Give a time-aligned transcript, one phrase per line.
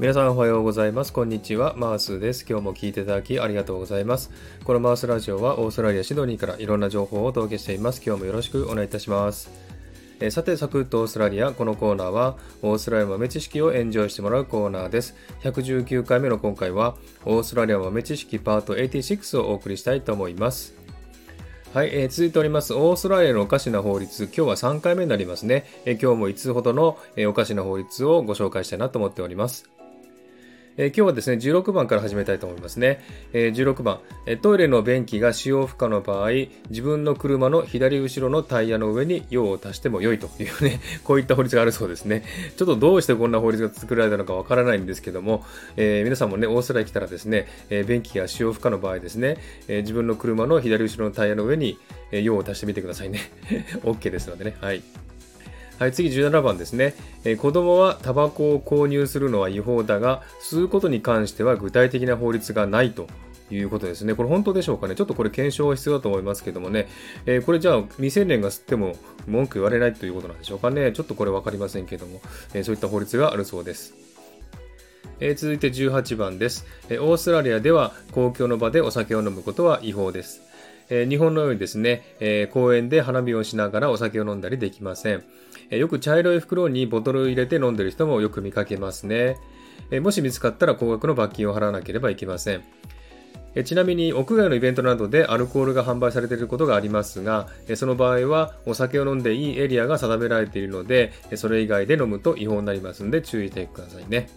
[0.00, 1.12] 皆さんおはようございます。
[1.12, 1.74] こんにちは。
[1.76, 2.46] マースです。
[2.48, 4.30] 今日も聞いていただきありがとうございます。
[4.64, 8.00] このマースラジオはオーストラリア・シドニーからいろんな情報をお届けしています。
[8.02, 9.50] 今日もよろしくお願いいたします。
[10.20, 11.52] え、さて、サクッとオーストラリア。
[11.52, 15.14] このコーナーはオーストラリア豆知識をエンジョイしてもらうコーナーです。
[15.42, 20.74] 119回目の今回はオーストラリア豆知識パート86をお送りしたいと思います。
[21.74, 22.72] はい、えー、続いております。
[22.72, 24.24] オーストラリアのおかしな法律。
[24.24, 25.66] 今日は3回目になりますね。
[25.84, 29.68] えー、今日も5つほどの、えー、おかしな法律をご紹介したいなと思っております。
[30.80, 33.04] えー、今日はですね、16番から始めたいと思いますね。
[33.34, 36.30] えー、16番、えトイレの便器が使用不可の場合、
[36.70, 42.24] 自分の車の左後ろのタイヤの上に用を足しても良いというね、 こういった法律があるそうですね。
[42.56, 45.44] ちょっとどうしてこんな法律が作られたのかわからないんですけども、
[45.76, 49.36] え、皆さんもね、オーストラリア来たらですね、え便器が使用不可の場合ですね、
[49.68, 51.76] え自分の車の左後ろのタイヤの上に、
[52.10, 53.20] 用を足してみてくださいね。
[53.84, 54.56] OK ですのでね。
[54.62, 54.82] はい。
[55.80, 63.06] はい、次17番ですね、えー、子供はタバコを購入するのは違法だが、吸うことに関しては具体的な法律がないと
[63.50, 64.14] いうことですね。
[64.14, 64.94] これ本当でしょうかね。
[64.94, 66.86] ちょっとこれ検証が必要だと思いますけどもね。
[67.24, 68.94] えー、これじゃあ未成年が吸っても
[69.26, 70.92] 文句言われないということなんでしょうかね。
[70.92, 72.20] ちょっとこれ分かりませんけども、
[72.52, 73.94] えー、そういった法律があるそうです。
[75.18, 80.49] えー、続いて18番です、えオーストラリアでは公共の場でお酒を飲むことは違法です。
[80.90, 85.22] え日本のようにですね、え公園で花火をしながらお酒を飲んだりできません。
[85.70, 89.36] えよく茶色い袋にボトルを入れて飲んでる人もよく見かけますね。
[89.90, 92.62] えもし見つかったら高額の罰金を払わなければいけません。
[93.54, 104.28] えちなみに屋外のイベントなどでアルコールが販売されていることがありますが、えその場合はお酒を飲んでいいエリアが定められているので、それ以外で飲むと違法になりますので注意してくださいね。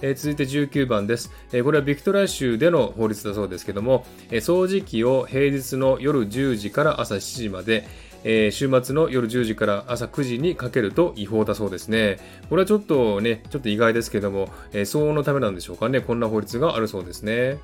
[0.00, 7.86] えー、続いて19番です、えー、これはビクトラ州での法律だそうですけども、えー、掃除機を平日の夜10時から朝7時まで、
[8.24, 12.18] えー、週末の夜10時から朝9時にかけると違法だそうですね。
[12.48, 16.00] これはちょっとね、ちょっと意外ですけども、えー、騒音のためなんでしょうかね。
[16.00, 17.58] こんな法律があるそうですね。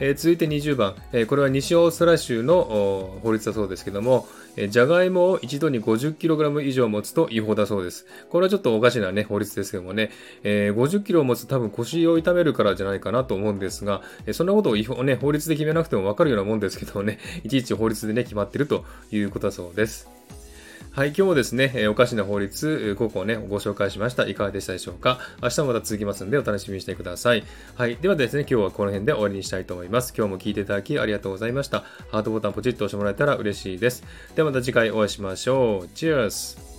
[0.00, 8.06] えー、続いて20番、えー、これは西オーストラリア州の法律だそうですけども、えー、じゃがいもを一度に 50kg 以上持つと違法だそうです。
[8.30, 10.10] これはちょっとおかしなね、法律ですけどもね、
[10.42, 20.19] えー、50kg を持つと多分腰を痛めるからじゃないかなと思うんですが、えー、そんなことを違法、ね、法律で決めなくてもわかるようなもんですけどもね、 いちいち法律でね、決まってるということだそうです。
[20.92, 24.26] はい、今日もですね、おかしな法律、5個をね、ご紹介しました。
[24.26, 25.20] いかがでしたでしょうか？
[25.40, 27.44] 明日もまた続きますので、お楽しみにしてください。
[27.76, 30.12] はい、ではですね、今日はこの辺で終わりにしたいと思います。
[30.18, 31.84] 今日も聞いていただきありがとうございました。
[32.10, 34.02] ハートボタンポチッと押してもらえたら嬉しいです。
[34.34, 35.88] ではまた次回お会いしましょう。
[35.94, 36.69] チェアス